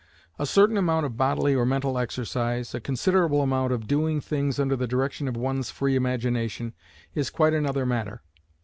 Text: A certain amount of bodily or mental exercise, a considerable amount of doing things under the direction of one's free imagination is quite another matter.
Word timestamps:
A 0.39 0.47
certain 0.47 0.77
amount 0.77 1.05
of 1.05 1.15
bodily 1.15 1.53
or 1.53 1.63
mental 1.63 1.99
exercise, 1.99 2.73
a 2.73 2.79
considerable 2.81 3.43
amount 3.43 3.71
of 3.71 3.85
doing 3.85 4.19
things 4.19 4.59
under 4.59 4.75
the 4.75 4.87
direction 4.87 5.27
of 5.27 5.37
one's 5.37 5.69
free 5.69 5.95
imagination 5.95 6.73
is 7.13 7.29
quite 7.29 7.53
another 7.53 7.85
matter. 7.85 8.23